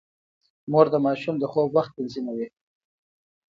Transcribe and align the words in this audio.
مور 0.71 0.85
د 0.93 0.95
ماشوم 1.05 1.35
د 1.39 1.43
خوب 1.51 1.69
وخت 1.77 1.91
تنظيموي. 1.97 2.47